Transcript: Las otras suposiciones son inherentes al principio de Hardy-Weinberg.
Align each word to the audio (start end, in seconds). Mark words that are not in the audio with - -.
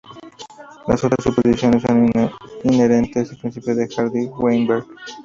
Las 0.87 1.03
otras 1.03 1.23
suposiciones 1.23 1.83
son 1.83 2.11
inherentes 2.63 3.29
al 3.29 3.37
principio 3.37 3.75
de 3.75 3.87
Hardy-Weinberg. 3.87 4.87